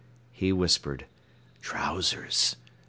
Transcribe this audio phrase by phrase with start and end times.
[0.31, 1.05] He whispered:
[1.61, 2.55] "Trousers